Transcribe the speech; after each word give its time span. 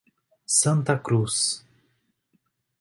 Santa 0.59 0.97
Cruz 0.97 1.37